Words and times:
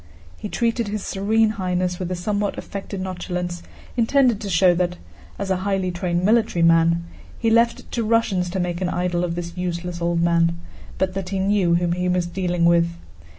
He 0.35 0.49
treated 0.49 0.87
his 0.87 1.03
Serene 1.05 1.57
Highness 1.61 1.99
with 1.99 2.09
a 2.09 2.15
somewhat 2.15 2.57
affected 2.57 2.99
nonchalance 3.01 3.61
intended 3.95 4.41
to 4.41 4.49
show 4.49 4.73
that, 4.73 4.95
as 5.37 5.51
a 5.51 5.57
highly 5.57 5.91
trained 5.91 6.23
military 6.25 6.63
man, 6.63 7.05
he 7.37 7.51
left 7.51 7.81
it 7.81 7.91
to 7.91 8.03
Russians 8.03 8.49
to 8.49 8.59
make 8.59 8.81
an 8.81 8.89
idol 8.89 9.23
of 9.23 9.35
this 9.35 9.55
useless 9.55 10.01
old 10.01 10.23
man, 10.23 10.57
but 10.97 11.13
that 11.13 11.29
he 11.29 11.37
knew 11.37 11.75
whom 11.75 11.91
he 11.91 12.09
was 12.09 12.25
dealing 12.25 12.65
with. 12.65 12.89